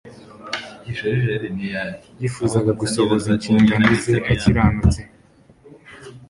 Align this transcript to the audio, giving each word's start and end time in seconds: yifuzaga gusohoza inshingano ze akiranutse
yifuzaga 2.21 2.71
gusohoza 2.81 3.25
inshingano 3.35 3.87
ze 4.03 4.15
akiranutse 4.31 5.01